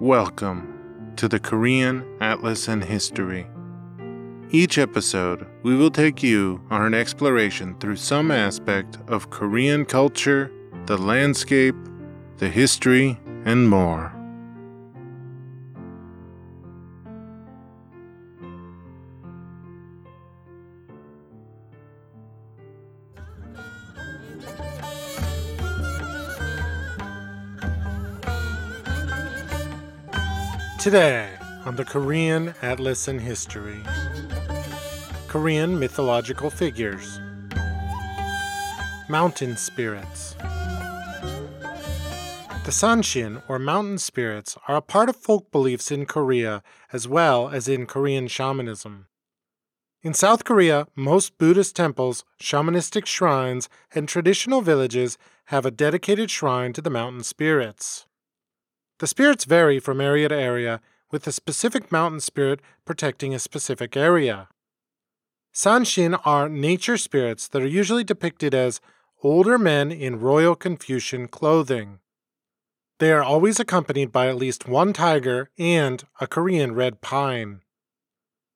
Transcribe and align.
Welcome 0.00 1.12
to 1.16 1.26
the 1.26 1.40
Korean 1.40 2.06
Atlas 2.20 2.68
and 2.68 2.84
History. 2.84 3.48
Each 4.48 4.78
episode, 4.78 5.44
we 5.64 5.74
will 5.74 5.90
take 5.90 6.22
you 6.22 6.60
on 6.70 6.82
an 6.82 6.94
exploration 6.94 7.76
through 7.80 7.96
some 7.96 8.30
aspect 8.30 8.98
of 9.08 9.30
Korean 9.30 9.84
culture, 9.84 10.52
the 10.86 10.96
landscape, 10.96 11.74
the 12.36 12.48
history, 12.48 13.18
and 13.44 13.68
more. 13.68 14.17
Today 30.78 31.28
on 31.64 31.74
the 31.74 31.84
Korean 31.84 32.54
Atlas 32.62 33.08
and 33.08 33.20
History 33.20 33.82
Korean 35.26 35.76
mythological 35.76 36.50
figures, 36.50 37.18
mountain 39.08 39.56
spirits. 39.56 40.34
The 42.64 42.70
Sanshin, 42.70 43.42
or 43.48 43.58
mountain 43.58 43.98
spirits, 43.98 44.56
are 44.68 44.76
a 44.76 44.80
part 44.80 45.08
of 45.08 45.16
folk 45.16 45.50
beliefs 45.50 45.90
in 45.90 46.06
Korea 46.06 46.62
as 46.92 47.08
well 47.08 47.48
as 47.48 47.66
in 47.66 47.84
Korean 47.84 48.28
shamanism. 48.28 49.08
In 50.04 50.14
South 50.14 50.44
Korea, 50.44 50.86
most 50.94 51.38
Buddhist 51.38 51.74
temples, 51.74 52.24
shamanistic 52.40 53.04
shrines, 53.04 53.68
and 53.96 54.08
traditional 54.08 54.60
villages 54.60 55.18
have 55.46 55.66
a 55.66 55.72
dedicated 55.72 56.30
shrine 56.30 56.72
to 56.72 56.80
the 56.80 56.88
mountain 56.88 57.24
spirits. 57.24 58.06
The 58.98 59.06
spirits 59.06 59.44
vary 59.44 59.78
from 59.78 60.00
area 60.00 60.28
to 60.28 60.34
area, 60.34 60.80
with 61.10 61.26
a 61.26 61.32
specific 61.32 61.90
mountain 61.90 62.20
spirit 62.20 62.60
protecting 62.84 63.34
a 63.34 63.38
specific 63.38 63.96
area. 63.96 64.48
Sanshin 65.54 66.20
are 66.24 66.48
nature 66.48 66.98
spirits 66.98 67.48
that 67.48 67.62
are 67.62 67.66
usually 67.66 68.04
depicted 68.04 68.54
as 68.54 68.80
older 69.22 69.58
men 69.58 69.90
in 69.90 70.20
royal 70.20 70.54
Confucian 70.54 71.28
clothing. 71.28 72.00
They 72.98 73.12
are 73.12 73.22
always 73.22 73.58
accompanied 73.58 74.12
by 74.12 74.28
at 74.28 74.36
least 74.36 74.68
one 74.68 74.92
tiger 74.92 75.50
and 75.58 76.04
a 76.20 76.26
Korean 76.26 76.74
red 76.74 77.00
pine. 77.00 77.62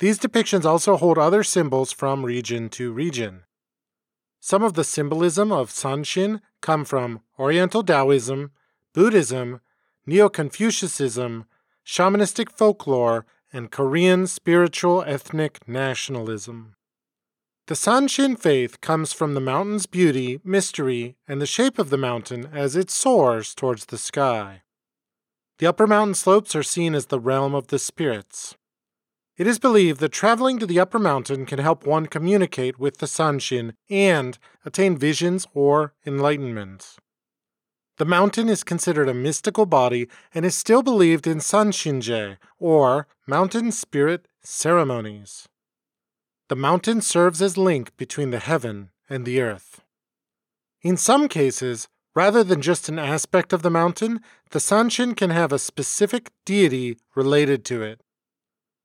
These 0.00 0.18
depictions 0.18 0.64
also 0.64 0.96
hold 0.96 1.18
other 1.18 1.44
symbols 1.44 1.92
from 1.92 2.24
region 2.24 2.68
to 2.70 2.92
region. 2.92 3.44
Some 4.40 4.62
of 4.62 4.74
the 4.74 4.84
symbolism 4.84 5.50
of 5.50 5.70
Sanshin 5.70 6.40
come 6.60 6.84
from 6.84 7.20
Oriental 7.38 7.82
Taoism, 7.82 8.50
Buddhism, 8.92 9.60
Neo 10.06 10.28
Confucianism, 10.28 11.46
shamanistic 11.86 12.50
folklore, 12.50 13.24
and 13.52 13.70
Korean 13.70 14.26
spiritual 14.26 15.02
ethnic 15.06 15.66
nationalism. 15.66 16.74
The 17.66 17.74
Sanshin 17.74 18.38
faith 18.38 18.82
comes 18.82 19.14
from 19.14 19.32
the 19.32 19.40
mountain's 19.40 19.86
beauty, 19.86 20.40
mystery, 20.44 21.16
and 21.26 21.40
the 21.40 21.46
shape 21.46 21.78
of 21.78 21.88
the 21.88 21.96
mountain 21.96 22.50
as 22.52 22.76
it 22.76 22.90
soars 22.90 23.54
towards 23.54 23.86
the 23.86 23.96
sky. 23.96 24.62
The 25.58 25.66
upper 25.66 25.86
mountain 25.86 26.14
slopes 26.14 26.54
are 26.54 26.62
seen 26.62 26.94
as 26.94 27.06
the 27.06 27.20
realm 27.20 27.54
of 27.54 27.68
the 27.68 27.78
spirits. 27.78 28.56
It 29.38 29.46
is 29.46 29.58
believed 29.58 30.00
that 30.00 30.10
traveling 30.12 30.58
to 30.58 30.66
the 30.66 30.78
upper 30.78 30.98
mountain 30.98 31.46
can 31.46 31.58
help 31.58 31.86
one 31.86 32.06
communicate 32.06 32.78
with 32.78 32.98
the 32.98 33.06
Sanshin 33.06 33.72
and 33.88 34.38
attain 34.66 34.98
visions 34.98 35.46
or 35.54 35.94
enlightenment. 36.04 36.96
The 37.96 38.04
mountain 38.04 38.48
is 38.48 38.64
considered 38.64 39.08
a 39.08 39.14
mystical 39.14 39.66
body 39.66 40.08
and 40.34 40.44
is 40.44 40.56
still 40.56 40.82
believed 40.82 41.28
in 41.28 41.38
Sanshinje, 41.38 42.38
or 42.58 43.06
mountain 43.26 43.70
spirit 43.70 44.26
ceremonies. 44.42 45.48
The 46.48 46.56
mountain 46.56 47.00
serves 47.00 47.40
as 47.40 47.56
link 47.56 47.96
between 47.96 48.30
the 48.30 48.40
heaven 48.40 48.90
and 49.08 49.24
the 49.24 49.40
earth. 49.40 49.80
In 50.82 50.96
some 50.96 51.28
cases, 51.28 51.88
rather 52.16 52.42
than 52.42 52.60
just 52.60 52.88
an 52.88 52.98
aspect 52.98 53.52
of 53.52 53.62
the 53.62 53.70
mountain, 53.70 54.20
the 54.50 54.58
Sanshin 54.58 55.16
can 55.16 55.30
have 55.30 55.52
a 55.52 55.58
specific 55.58 56.30
deity 56.44 56.98
related 57.14 57.64
to 57.66 57.82
it. 57.82 58.00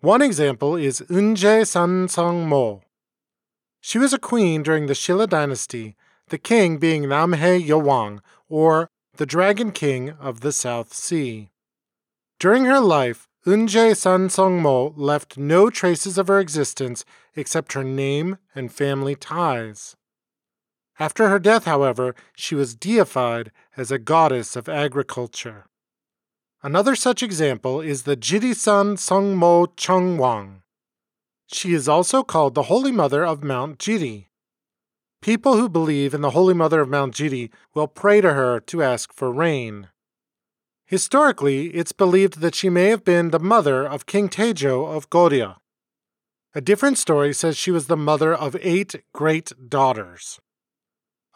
One 0.00 0.22
example 0.22 0.76
is 0.76 1.00
Unje 1.08 1.62
Sansong 1.66 2.46
Mo. 2.46 2.82
She 3.80 3.98
was 3.98 4.12
a 4.12 4.18
queen 4.18 4.62
during 4.62 4.86
the 4.86 4.94
Shilla 4.94 5.26
dynasty 5.26 5.96
the 6.30 6.38
king 6.38 6.78
being 6.78 7.04
Namhae 7.04 7.64
Yowang, 7.64 8.20
or 8.48 8.88
the 9.16 9.26
Dragon 9.26 9.70
King 9.70 10.10
of 10.10 10.40
the 10.40 10.52
South 10.52 10.94
Sea. 10.94 11.50
During 12.38 12.64
her 12.64 12.80
life, 12.80 13.28
Unje 13.46 13.92
Sansongmo 13.92 14.94
left 14.96 15.36
no 15.36 15.70
traces 15.70 16.16
of 16.16 16.28
her 16.28 16.38
existence 16.38 17.04
except 17.34 17.74
her 17.74 17.84
name 17.84 18.38
and 18.54 18.72
family 18.72 19.14
ties. 19.14 19.96
After 20.98 21.28
her 21.28 21.38
death, 21.38 21.64
however, 21.64 22.14
she 22.36 22.54
was 22.54 22.74
deified 22.74 23.50
as 23.76 23.90
a 23.90 23.98
goddess 23.98 24.56
of 24.56 24.68
agriculture. 24.68 25.66
Another 26.62 26.94
such 26.94 27.22
example 27.22 27.80
is 27.80 28.02
the 28.02 28.16
Jirisan 28.16 28.98
Songmo 28.98 29.66
Chungwang. 29.76 30.62
She 31.46 31.72
is 31.72 31.88
also 31.88 32.22
called 32.22 32.54
the 32.54 32.64
Holy 32.64 32.92
Mother 32.92 33.24
of 33.24 33.42
Mount 33.42 33.78
Jiri. 33.78 34.29
People 35.22 35.56
who 35.56 35.68
believe 35.68 36.14
in 36.14 36.22
the 36.22 36.30
Holy 36.30 36.54
Mother 36.54 36.80
of 36.80 36.88
Mount 36.88 37.14
Jiri 37.14 37.50
will 37.74 37.88
pray 37.88 38.22
to 38.22 38.32
her 38.32 38.58
to 38.60 38.82
ask 38.82 39.12
for 39.12 39.30
rain. 39.30 39.88
Historically, 40.86 41.66
it's 41.68 41.92
believed 41.92 42.40
that 42.40 42.54
she 42.54 42.70
may 42.70 42.86
have 42.86 43.04
been 43.04 43.30
the 43.30 43.38
mother 43.38 43.86
of 43.86 44.06
King 44.06 44.30
Taejo 44.30 44.86
of 44.86 45.10
Goryeo. 45.10 45.56
A 46.54 46.60
different 46.60 46.98
story 46.98 47.32
says 47.34 47.56
she 47.56 47.70
was 47.70 47.86
the 47.86 47.96
mother 47.96 48.34
of 48.34 48.56
eight 48.60 48.96
great 49.12 49.52
daughters. 49.68 50.40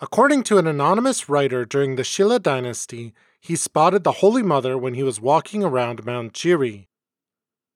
According 0.00 0.42
to 0.44 0.58
an 0.58 0.66
anonymous 0.66 1.28
writer 1.28 1.64
during 1.64 1.94
the 1.94 2.02
Shilla 2.02 2.42
dynasty, 2.42 3.12
he 3.40 3.54
spotted 3.54 4.02
the 4.02 4.18
Holy 4.22 4.42
Mother 4.42 4.76
when 4.76 4.94
he 4.94 5.02
was 5.02 5.20
walking 5.20 5.62
around 5.62 6.04
Mount 6.04 6.32
Jiri. 6.32 6.86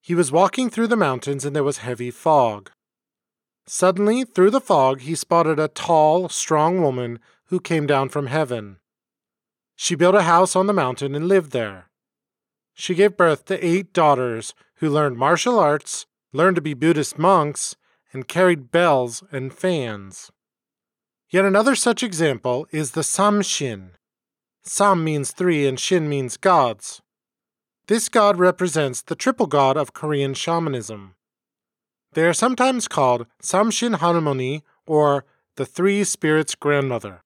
He 0.01 0.15
was 0.15 0.33
walking 0.33 0.71
through 0.71 0.89
the 0.89 0.97
mountains 0.97 1.45
and 1.45 1.55
there 1.55 1.63
was 1.63 1.79
heavy 1.79 2.11
fog. 2.11 2.71
Suddenly, 3.71 4.25
through 4.25 4.51
the 4.51 4.63
fog, 4.63 5.03
he 5.03 5.15
spotted 5.15 5.59
a 5.59 5.69
tall, 5.69 6.31
strong 6.31 6.81
woman 6.81 7.19
who 7.49 7.61
came 7.61 7.87
down 7.87 8.09
from 8.09 8.29
heaven. 8.29 8.79
She 9.77 9.95
built 9.95 10.15
a 10.15 10.23
house 10.23 10.57
on 10.57 10.67
the 10.67 10.73
mountain 10.73 11.15
and 11.15 11.29
lived 11.29 11.53
there. 11.53 11.91
She 12.73 12.95
gave 12.95 13.19
birth 13.19 13.45
to 13.45 13.63
eight 13.65 13.93
daughters 13.93 14.55
who 14.77 14.89
learned 14.89 15.19
martial 15.19 15.59
arts, 15.59 16.07
learned 16.33 16.57
to 16.57 16.63
be 16.63 16.73
Buddhist 16.73 17.19
monks, 17.19 17.77
and 18.11 18.27
carried 18.27 18.71
bells 18.71 19.23
and 19.31 19.53
fans. 19.53 20.31
Yet 21.29 21.45
another 21.45 21.75
such 21.75 22.03
example 22.03 22.67
is 22.71 22.93
the 22.93 23.03
Samshin. 23.03 23.91
Sam 24.63 25.05
means 25.05 25.33
three 25.33 25.67
and 25.67 25.79
Shin 25.79 26.09
means 26.09 26.39
gods. 26.39 27.03
This 27.87 28.09
god 28.09 28.39
represents 28.39 29.03
the 29.03 29.15
triple 29.15 29.47
god 29.47 29.77
of 29.77 29.93
Korean 29.93 30.33
shamanism. 30.33 31.17
They 32.13 32.25
are 32.25 32.33
sometimes 32.33 32.89
called 32.89 33.27
Samshin 33.43 33.99
Halmoni 33.99 34.63
or 34.87 35.25
the 35.57 35.67
Three 35.67 36.05
Spirits 36.05 36.55
Grandmother. 36.55 37.23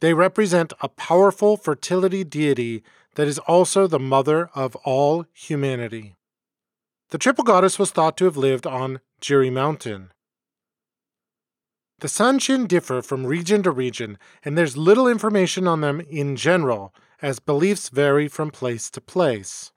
They 0.00 0.14
represent 0.14 0.72
a 0.80 0.88
powerful 0.88 1.56
fertility 1.56 2.24
deity 2.24 2.82
that 3.14 3.28
is 3.28 3.38
also 3.40 3.86
the 3.86 4.00
mother 4.00 4.50
of 4.54 4.74
all 4.76 5.26
humanity. 5.32 6.16
The 7.10 7.18
triple 7.18 7.44
goddess 7.44 7.78
was 7.78 7.90
thought 7.90 8.16
to 8.16 8.24
have 8.24 8.36
lived 8.36 8.66
on 8.66 9.00
Jiri 9.20 9.52
Mountain. 9.52 10.12
The 12.00 12.08
Sanshin 12.08 12.66
differ 12.66 13.02
from 13.02 13.26
region 13.26 13.62
to 13.62 13.70
region, 13.70 14.18
and 14.44 14.58
there's 14.58 14.76
little 14.76 15.06
information 15.06 15.68
on 15.68 15.82
them 15.82 16.00
in 16.00 16.34
general, 16.34 16.92
as 17.20 17.38
beliefs 17.38 17.90
vary 17.90 18.26
from 18.26 18.50
place 18.50 18.90
to 18.90 19.00
place. 19.00 19.70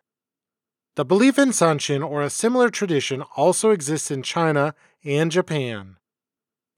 The 0.96 1.04
belief 1.04 1.38
in 1.38 1.50
Sanshin 1.50 2.02
or 2.10 2.22
a 2.22 2.30
similar 2.30 2.70
tradition 2.70 3.22
also 3.36 3.72
exists 3.72 4.10
in 4.10 4.24
China 4.24 4.74
and 5.04 5.30
Japan. 5.30 5.98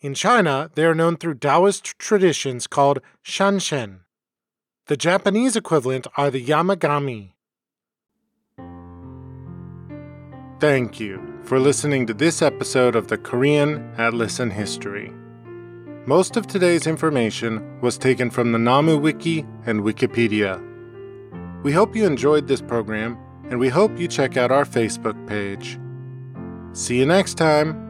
In 0.02 0.16
China, 0.16 0.72
they 0.74 0.86
are 0.86 0.96
known 0.96 1.18
through 1.18 1.36
Taoist 1.36 2.00
traditions 2.00 2.66
called 2.66 3.00
Shanshen. 3.24 4.00
The 4.88 4.98
Japanese 4.98 5.56
equivalent 5.56 6.08
are 6.18 6.32
the 6.32 6.44
Yamagami. 6.44 7.34
Thank 10.60 11.00
you 11.00 11.22
for 11.44 11.60
listening 11.60 12.08
to 12.08 12.16
this 12.16 12.42
episode 12.42 12.96
of 12.96 13.10
the 13.10 13.20
Korean 13.20 13.94
Atlas 14.00 14.40
and 14.40 14.52
History. 14.52 15.12
Most 16.08 16.38
of 16.38 16.48
today's 16.48 16.88
information 16.88 17.80
was 17.82 18.00
taken 18.00 18.32
from 18.32 18.52
the 18.52 18.58
Namu 18.58 18.98
Wiki 18.98 19.46
and 19.68 19.82
Wikipedia. 19.82 20.64
We 21.62 21.72
hope 21.72 21.96
you 21.96 22.08
enjoyed 22.08 22.48
this 22.48 22.62
program 22.62 23.20
and 23.50 23.60
we 23.60 23.70
hope 23.70 23.98
you 23.98 24.08
check 24.08 24.38
out 24.38 24.52
our 24.52 24.66
Facebook 24.66 25.16
page. 25.28 25.80
See 26.74 27.00
you 27.00 27.06
next 27.06 27.36
time. 27.36 27.87